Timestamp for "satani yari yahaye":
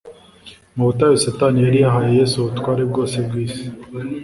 1.25-2.11